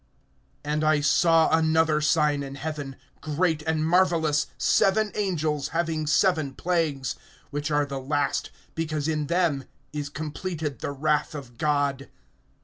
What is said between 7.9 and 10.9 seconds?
last, because in them is completed